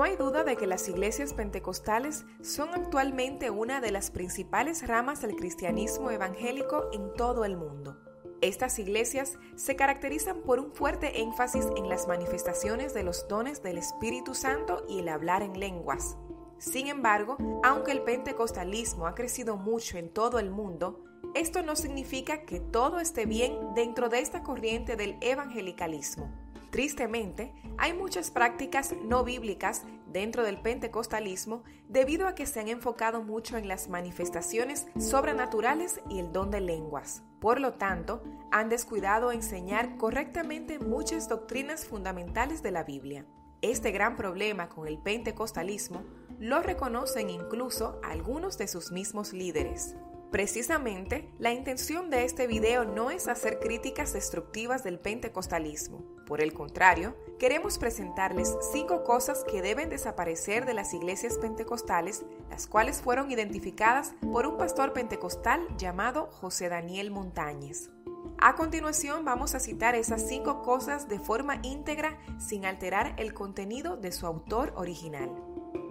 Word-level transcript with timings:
No 0.00 0.04
hay 0.04 0.16
duda 0.16 0.44
de 0.44 0.56
que 0.56 0.66
las 0.66 0.88
iglesias 0.88 1.34
pentecostales 1.34 2.24
son 2.40 2.70
actualmente 2.70 3.50
una 3.50 3.82
de 3.82 3.90
las 3.90 4.10
principales 4.10 4.88
ramas 4.88 5.20
del 5.20 5.36
cristianismo 5.36 6.10
evangélico 6.10 6.88
en 6.94 7.12
todo 7.12 7.44
el 7.44 7.58
mundo. 7.58 7.98
Estas 8.40 8.78
iglesias 8.78 9.38
se 9.56 9.76
caracterizan 9.76 10.40
por 10.40 10.58
un 10.58 10.72
fuerte 10.72 11.20
énfasis 11.20 11.66
en 11.76 11.90
las 11.90 12.08
manifestaciones 12.08 12.94
de 12.94 13.02
los 13.02 13.28
dones 13.28 13.62
del 13.62 13.76
Espíritu 13.76 14.34
Santo 14.34 14.86
y 14.88 15.00
el 15.00 15.08
hablar 15.10 15.42
en 15.42 15.60
lenguas. 15.60 16.16
Sin 16.56 16.86
embargo, 16.86 17.36
aunque 17.62 17.92
el 17.92 18.00
pentecostalismo 18.00 19.06
ha 19.06 19.14
crecido 19.14 19.58
mucho 19.58 19.98
en 19.98 20.08
todo 20.08 20.38
el 20.38 20.50
mundo, 20.50 21.04
esto 21.34 21.62
no 21.62 21.76
significa 21.76 22.46
que 22.46 22.58
todo 22.58 23.00
esté 23.00 23.26
bien 23.26 23.74
dentro 23.74 24.08
de 24.08 24.20
esta 24.20 24.42
corriente 24.42 24.96
del 24.96 25.18
evangelicalismo. 25.20 26.39
Tristemente, 26.70 27.52
hay 27.78 27.92
muchas 27.92 28.30
prácticas 28.30 28.94
no 29.02 29.24
bíblicas 29.24 29.82
dentro 30.06 30.44
del 30.44 30.60
pentecostalismo 30.60 31.64
debido 31.88 32.28
a 32.28 32.34
que 32.34 32.46
se 32.46 32.60
han 32.60 32.68
enfocado 32.68 33.22
mucho 33.22 33.56
en 33.56 33.66
las 33.66 33.88
manifestaciones 33.88 34.86
sobrenaturales 34.98 36.00
y 36.08 36.20
el 36.20 36.32
don 36.32 36.50
de 36.50 36.60
lenguas. 36.60 37.22
Por 37.40 37.60
lo 37.60 37.74
tanto, 37.74 38.22
han 38.52 38.68
descuidado 38.68 39.32
enseñar 39.32 39.96
correctamente 39.96 40.78
muchas 40.78 41.28
doctrinas 41.28 41.86
fundamentales 41.86 42.62
de 42.62 42.70
la 42.70 42.84
Biblia. 42.84 43.26
Este 43.62 43.90
gran 43.90 44.16
problema 44.16 44.68
con 44.68 44.86
el 44.86 44.98
pentecostalismo 44.98 46.04
lo 46.38 46.62
reconocen 46.62 47.30
incluso 47.30 48.00
algunos 48.02 48.58
de 48.58 48.68
sus 48.68 48.92
mismos 48.92 49.32
líderes. 49.32 49.96
Precisamente, 50.30 51.28
la 51.40 51.52
intención 51.52 52.08
de 52.08 52.24
este 52.24 52.46
video 52.46 52.84
no 52.84 53.10
es 53.10 53.26
hacer 53.26 53.58
críticas 53.58 54.12
destructivas 54.12 54.84
del 54.84 55.00
pentecostalismo. 55.00 56.04
Por 56.24 56.40
el 56.40 56.52
contrario, 56.52 57.16
queremos 57.40 57.78
presentarles 57.78 58.56
cinco 58.72 59.02
cosas 59.02 59.42
que 59.42 59.60
deben 59.60 59.90
desaparecer 59.90 60.66
de 60.66 60.74
las 60.74 60.94
iglesias 60.94 61.36
pentecostales, 61.38 62.24
las 62.48 62.68
cuales 62.68 63.02
fueron 63.02 63.32
identificadas 63.32 64.14
por 64.32 64.46
un 64.46 64.56
pastor 64.56 64.92
pentecostal 64.92 65.66
llamado 65.76 66.28
José 66.30 66.68
Daniel 66.68 67.10
Montañez. 67.10 67.90
A 68.38 68.54
continuación 68.54 69.24
vamos 69.24 69.56
a 69.56 69.60
citar 69.60 69.96
esas 69.96 70.28
cinco 70.28 70.62
cosas 70.62 71.08
de 71.08 71.18
forma 71.18 71.58
íntegra 71.64 72.20
sin 72.38 72.66
alterar 72.66 73.14
el 73.18 73.34
contenido 73.34 73.96
de 73.96 74.12
su 74.12 74.26
autor 74.26 74.72
original. 74.76 75.28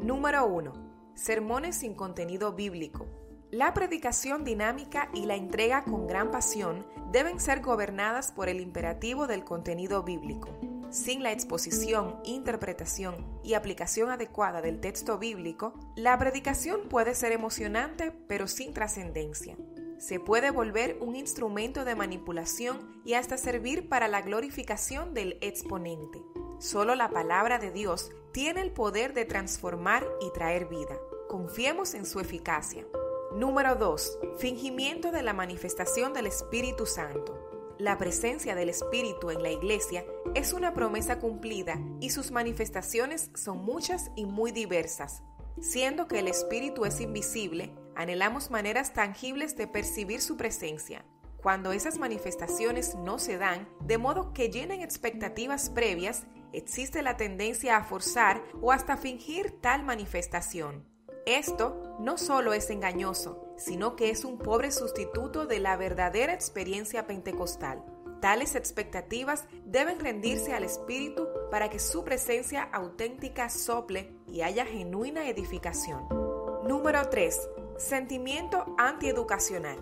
Número 0.00 0.46
1. 0.46 0.72
Sermones 1.14 1.74
sin 1.74 1.94
contenido 1.94 2.52
bíblico. 2.52 3.27
La 3.50 3.72
predicación 3.72 4.44
dinámica 4.44 5.08
y 5.14 5.24
la 5.24 5.34
entrega 5.34 5.82
con 5.84 6.06
gran 6.06 6.30
pasión 6.30 6.86
deben 7.10 7.40
ser 7.40 7.62
gobernadas 7.62 8.30
por 8.30 8.50
el 8.50 8.60
imperativo 8.60 9.26
del 9.26 9.42
contenido 9.42 10.02
bíblico. 10.02 10.50
Sin 10.90 11.22
la 11.22 11.32
exposición, 11.32 12.20
interpretación 12.24 13.40
y 13.42 13.54
aplicación 13.54 14.10
adecuada 14.10 14.60
del 14.60 14.80
texto 14.80 15.16
bíblico, 15.18 15.72
la 15.96 16.18
predicación 16.18 16.90
puede 16.90 17.14
ser 17.14 17.32
emocionante 17.32 18.12
pero 18.28 18.48
sin 18.48 18.74
trascendencia. 18.74 19.56
Se 19.98 20.20
puede 20.20 20.50
volver 20.50 20.98
un 21.00 21.16
instrumento 21.16 21.86
de 21.86 21.94
manipulación 21.94 23.00
y 23.06 23.14
hasta 23.14 23.38
servir 23.38 23.88
para 23.88 24.08
la 24.08 24.20
glorificación 24.20 25.14
del 25.14 25.38
exponente. 25.40 26.22
Solo 26.58 26.94
la 26.94 27.08
palabra 27.08 27.58
de 27.58 27.70
Dios 27.70 28.10
tiene 28.32 28.60
el 28.60 28.72
poder 28.72 29.14
de 29.14 29.24
transformar 29.24 30.06
y 30.20 30.30
traer 30.32 30.66
vida. 30.66 30.98
Confiemos 31.28 31.94
en 31.94 32.04
su 32.04 32.20
eficacia. 32.20 32.84
Número 33.32 33.76
2. 33.76 34.20
Fingimiento 34.38 35.12
de 35.12 35.22
la 35.22 35.34
manifestación 35.34 36.14
del 36.14 36.26
Espíritu 36.26 36.86
Santo. 36.86 37.76
La 37.78 37.98
presencia 37.98 38.54
del 38.54 38.70
Espíritu 38.70 39.30
en 39.30 39.42
la 39.42 39.50
iglesia 39.50 40.06
es 40.34 40.54
una 40.54 40.72
promesa 40.72 41.18
cumplida 41.18 41.78
y 42.00 42.08
sus 42.08 42.30
manifestaciones 42.30 43.30
son 43.34 43.58
muchas 43.58 44.10
y 44.16 44.24
muy 44.24 44.50
diversas. 44.50 45.22
Siendo 45.60 46.08
que 46.08 46.20
el 46.20 46.26
Espíritu 46.26 46.86
es 46.86 47.02
invisible, 47.02 47.74
anhelamos 47.94 48.50
maneras 48.50 48.94
tangibles 48.94 49.58
de 49.58 49.66
percibir 49.66 50.22
su 50.22 50.38
presencia. 50.38 51.04
Cuando 51.42 51.72
esas 51.72 51.98
manifestaciones 51.98 52.94
no 52.94 53.18
se 53.18 53.36
dan, 53.36 53.68
de 53.80 53.98
modo 53.98 54.32
que 54.32 54.48
llenen 54.48 54.80
expectativas 54.80 55.68
previas, 55.68 56.24
existe 56.54 57.02
la 57.02 57.18
tendencia 57.18 57.76
a 57.76 57.84
forzar 57.84 58.42
o 58.62 58.72
hasta 58.72 58.96
fingir 58.96 59.60
tal 59.60 59.84
manifestación. 59.84 60.97
Esto 61.28 61.94
no 62.00 62.16
solo 62.16 62.54
es 62.54 62.70
engañoso, 62.70 63.52
sino 63.58 63.96
que 63.96 64.08
es 64.08 64.24
un 64.24 64.38
pobre 64.38 64.70
sustituto 64.70 65.44
de 65.44 65.58
la 65.58 65.76
verdadera 65.76 66.32
experiencia 66.32 67.06
pentecostal. 67.06 67.84
Tales 68.22 68.54
expectativas 68.54 69.44
deben 69.66 70.00
rendirse 70.00 70.54
al 70.54 70.64
Espíritu 70.64 71.28
para 71.50 71.68
que 71.68 71.80
su 71.80 72.02
presencia 72.02 72.62
auténtica 72.62 73.50
sople 73.50 74.10
y 74.26 74.40
haya 74.40 74.64
genuina 74.64 75.28
edificación. 75.28 76.08
Número 76.66 77.06
3. 77.10 77.38
Sentimiento 77.76 78.74
antieducacional. 78.78 79.76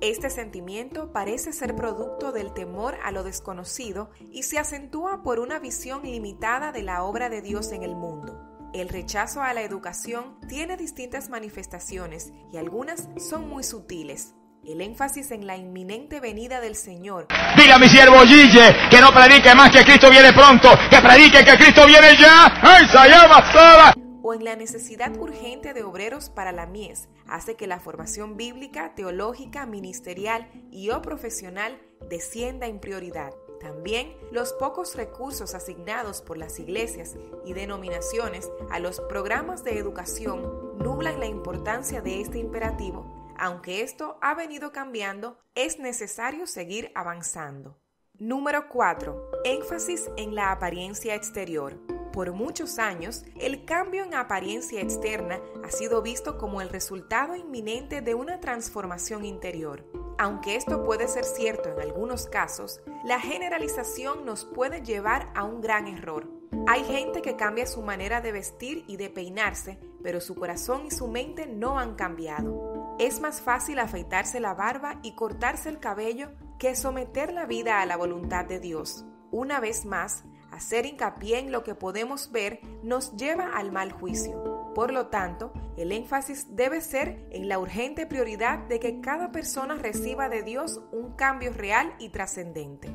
Este 0.00 0.30
sentimiento 0.30 1.12
parece 1.12 1.52
ser 1.52 1.76
producto 1.76 2.32
del 2.32 2.54
temor 2.54 2.96
a 3.04 3.12
lo 3.12 3.22
desconocido 3.22 4.08
y 4.32 4.44
se 4.44 4.58
acentúa 4.58 5.22
por 5.22 5.40
una 5.40 5.58
visión 5.58 6.04
limitada 6.04 6.72
de 6.72 6.82
la 6.82 7.02
obra 7.02 7.28
de 7.28 7.42
Dios 7.42 7.72
en 7.72 7.82
el 7.82 7.94
mundo. 7.94 8.45
El 8.76 8.90
rechazo 8.90 9.40
a 9.40 9.54
la 9.54 9.62
educación 9.62 10.38
tiene 10.50 10.76
distintas 10.76 11.30
manifestaciones 11.30 12.34
y 12.52 12.58
algunas 12.58 13.08
son 13.16 13.48
muy 13.48 13.64
sutiles. 13.64 14.34
El 14.66 14.82
énfasis 14.82 15.30
en 15.30 15.46
la 15.46 15.56
inminente 15.56 16.20
venida 16.20 16.60
del 16.60 16.76
Señor. 16.76 17.26
Diga 17.56 17.78
mi 17.78 17.88
siervo 17.88 18.20
Gille 18.26 18.76
que 18.90 19.00
no 19.00 19.14
predique 19.14 19.54
más 19.54 19.70
que 19.70 19.82
Cristo 19.82 20.10
viene 20.10 20.30
pronto, 20.34 20.68
que 20.90 21.00
predique 21.00 21.42
que 21.42 21.56
Cristo 21.56 21.86
viene 21.86 22.18
ya. 22.20 22.52
¡Ay, 22.60 22.86
se 22.86 23.08
llama 23.08 23.50
sola! 23.50 23.94
o 24.22 24.34
en 24.34 24.44
la 24.44 24.56
necesidad 24.56 25.16
urgente 25.16 25.72
de 25.72 25.84
obreros 25.84 26.30
para 26.30 26.50
la 26.50 26.66
mies 26.66 27.08
hace 27.28 27.54
que 27.54 27.68
la 27.68 27.78
formación 27.78 28.36
bíblica, 28.36 28.92
teológica, 28.96 29.66
ministerial 29.66 30.50
y 30.72 30.90
o 30.90 31.00
profesional 31.00 31.80
descienda 32.10 32.66
en 32.66 32.80
prioridad. 32.80 33.30
También 33.60 34.16
los 34.30 34.52
pocos 34.52 34.96
recursos 34.96 35.54
asignados 35.54 36.22
por 36.22 36.36
las 36.36 36.58
iglesias 36.58 37.16
y 37.44 37.52
denominaciones 37.52 38.50
a 38.70 38.78
los 38.80 39.00
programas 39.00 39.64
de 39.64 39.78
educación 39.78 40.76
nublan 40.78 41.20
la 41.20 41.26
importancia 41.26 42.00
de 42.00 42.20
este 42.20 42.38
imperativo. 42.38 43.34
Aunque 43.38 43.82
esto 43.82 44.18
ha 44.22 44.34
venido 44.34 44.72
cambiando, 44.72 45.38
es 45.54 45.78
necesario 45.78 46.46
seguir 46.46 46.90
avanzando. 46.94 47.76
Número 48.18 48.68
4. 48.68 49.30
Énfasis 49.44 50.10
en 50.16 50.34
la 50.34 50.50
apariencia 50.50 51.14
exterior. 51.14 51.78
Por 52.14 52.32
muchos 52.32 52.78
años, 52.78 53.26
el 53.38 53.66
cambio 53.66 54.02
en 54.02 54.14
apariencia 54.14 54.80
externa 54.80 55.38
ha 55.62 55.70
sido 55.70 56.00
visto 56.00 56.38
como 56.38 56.62
el 56.62 56.70
resultado 56.70 57.36
inminente 57.36 58.00
de 58.00 58.14
una 58.14 58.40
transformación 58.40 59.26
interior. 59.26 59.84
Aunque 60.18 60.56
esto 60.56 60.82
puede 60.82 61.08
ser 61.08 61.24
cierto 61.24 61.68
en 61.68 61.80
algunos 61.80 62.26
casos, 62.26 62.80
la 63.04 63.20
generalización 63.20 64.24
nos 64.24 64.46
puede 64.46 64.80
llevar 64.80 65.30
a 65.34 65.44
un 65.44 65.60
gran 65.60 65.88
error. 65.88 66.30
Hay 66.66 66.84
gente 66.84 67.20
que 67.20 67.36
cambia 67.36 67.66
su 67.66 67.82
manera 67.82 68.22
de 68.22 68.32
vestir 68.32 68.84
y 68.86 68.96
de 68.96 69.10
peinarse, 69.10 69.78
pero 70.02 70.22
su 70.22 70.34
corazón 70.34 70.86
y 70.86 70.90
su 70.90 71.06
mente 71.06 71.46
no 71.46 71.78
han 71.78 71.96
cambiado. 71.96 72.96
Es 72.98 73.20
más 73.20 73.42
fácil 73.42 73.78
afeitarse 73.78 74.40
la 74.40 74.54
barba 74.54 74.98
y 75.02 75.14
cortarse 75.14 75.68
el 75.68 75.80
cabello 75.80 76.30
que 76.58 76.74
someter 76.76 77.32
la 77.32 77.44
vida 77.44 77.82
a 77.82 77.86
la 77.86 77.98
voluntad 77.98 78.46
de 78.46 78.58
Dios. 78.58 79.04
Una 79.30 79.60
vez 79.60 79.84
más, 79.84 80.24
hacer 80.50 80.86
hincapié 80.86 81.40
en 81.40 81.52
lo 81.52 81.62
que 81.62 81.74
podemos 81.74 82.32
ver 82.32 82.60
nos 82.82 83.14
lleva 83.16 83.50
al 83.54 83.70
mal 83.70 83.92
juicio. 83.92 84.55
Por 84.76 84.92
lo 84.92 85.06
tanto, 85.06 85.54
el 85.78 85.90
énfasis 85.90 86.54
debe 86.54 86.82
ser 86.82 87.26
en 87.30 87.48
la 87.48 87.58
urgente 87.58 88.04
prioridad 88.04 88.58
de 88.58 88.78
que 88.78 89.00
cada 89.00 89.32
persona 89.32 89.76
reciba 89.76 90.28
de 90.28 90.42
Dios 90.42 90.82
un 90.92 91.12
cambio 91.12 91.50
real 91.54 91.94
y 91.98 92.10
trascendente. 92.10 92.94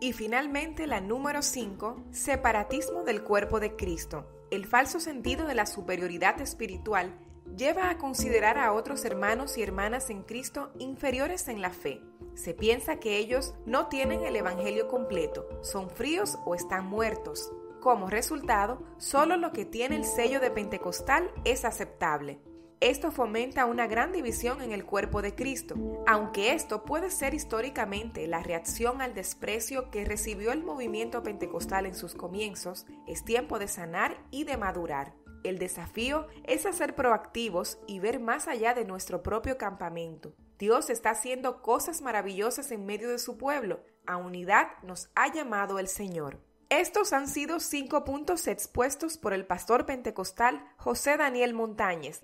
Y 0.00 0.12
finalmente 0.12 0.88
la 0.88 1.00
número 1.00 1.42
5, 1.42 2.06
separatismo 2.10 3.04
del 3.04 3.22
cuerpo 3.22 3.60
de 3.60 3.76
Cristo. 3.76 4.26
El 4.50 4.66
falso 4.66 4.98
sentido 4.98 5.46
de 5.46 5.54
la 5.54 5.66
superioridad 5.66 6.40
espiritual 6.40 7.16
lleva 7.56 7.90
a 7.90 7.98
considerar 7.98 8.58
a 8.58 8.72
otros 8.72 9.04
hermanos 9.04 9.56
y 9.56 9.62
hermanas 9.62 10.10
en 10.10 10.24
Cristo 10.24 10.72
inferiores 10.80 11.46
en 11.46 11.62
la 11.62 11.70
fe. 11.70 12.02
Se 12.34 12.54
piensa 12.54 12.98
que 12.98 13.18
ellos 13.18 13.54
no 13.66 13.86
tienen 13.86 14.24
el 14.24 14.34
Evangelio 14.34 14.88
completo, 14.88 15.46
son 15.62 15.90
fríos 15.90 16.40
o 16.44 16.56
están 16.56 16.86
muertos. 16.86 17.52
Como 17.80 18.10
resultado, 18.10 18.82
solo 18.98 19.38
lo 19.38 19.52
que 19.52 19.64
tiene 19.64 19.96
el 19.96 20.04
sello 20.04 20.38
de 20.38 20.50
Pentecostal 20.50 21.30
es 21.44 21.64
aceptable. 21.64 22.38
Esto 22.80 23.10
fomenta 23.10 23.64
una 23.64 23.86
gran 23.86 24.12
división 24.12 24.60
en 24.60 24.72
el 24.72 24.84
cuerpo 24.84 25.22
de 25.22 25.34
Cristo, 25.34 25.74
aunque 26.06 26.52
esto 26.52 26.84
puede 26.84 27.10
ser 27.10 27.32
históricamente 27.32 28.26
la 28.26 28.42
reacción 28.42 29.00
al 29.00 29.14
desprecio 29.14 29.90
que 29.90 30.04
recibió 30.04 30.52
el 30.52 30.62
movimiento 30.62 31.22
pentecostal 31.22 31.86
en 31.86 31.94
sus 31.94 32.14
comienzos, 32.14 32.86
es 33.06 33.24
tiempo 33.24 33.58
de 33.58 33.68
sanar 33.68 34.24
y 34.30 34.44
de 34.44 34.56
madurar. 34.58 35.14
El 35.42 35.58
desafío 35.58 36.26
es 36.44 36.66
hacer 36.66 36.94
proactivos 36.94 37.78
y 37.86 37.98
ver 37.98 38.20
más 38.20 38.46
allá 38.46 38.74
de 38.74 38.84
nuestro 38.84 39.22
propio 39.22 39.56
campamento. 39.56 40.34
Dios 40.58 40.90
está 40.90 41.10
haciendo 41.10 41.62
cosas 41.62 42.02
maravillosas 42.02 42.70
en 42.72 42.84
medio 42.84 43.08
de 43.08 43.18
su 43.18 43.38
pueblo. 43.38 43.80
A 44.06 44.18
unidad 44.18 44.68
nos 44.82 45.10
ha 45.14 45.32
llamado 45.32 45.78
el 45.78 45.88
Señor. 45.88 46.49
Estos 46.70 47.12
han 47.12 47.26
sido 47.26 47.58
cinco 47.58 48.04
puntos 48.04 48.46
expuestos 48.46 49.18
por 49.18 49.32
el 49.32 49.44
pastor 49.44 49.86
pentecostal 49.86 50.64
José 50.76 51.16
Daniel 51.16 51.52
Montañez. 51.52 52.22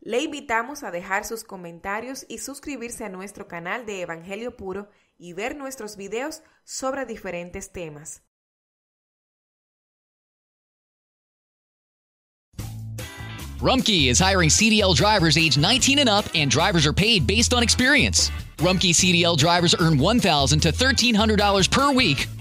Le 0.00 0.20
invitamos 0.20 0.82
a 0.82 0.90
dejar 0.90 1.24
sus 1.24 1.44
comentarios 1.44 2.26
y 2.28 2.38
suscribirse 2.38 3.06
a 3.06 3.08
nuestro 3.08 3.48
canal 3.48 3.86
de 3.86 4.02
Evangelio 4.02 4.54
Puro 4.54 4.90
y 5.16 5.32
ver 5.32 5.56
nuestros 5.56 5.96
videos 5.96 6.42
sobre 6.62 7.06
diferentes 7.06 7.72
temas. 7.72 8.22
Rumkey 13.62 14.10
is 14.10 14.18
hiring 14.18 14.50
CDL 14.50 14.94
drivers 14.94 15.38
age 15.38 15.56
19 15.56 15.98
and 15.98 16.10
up, 16.10 16.26
and 16.34 16.50
drivers 16.50 16.86
are 16.86 16.92
paid 16.92 17.26
based 17.26 17.54
on 17.54 17.62
experience. 17.62 18.30
Rumkey 18.58 18.92
CDL 18.92 19.38
drivers 19.38 19.74
earn 19.80 19.96
$1,000 19.96 20.60
to 20.60 20.70
$1,300 20.70 21.70
per 21.70 21.90
week 21.92 22.28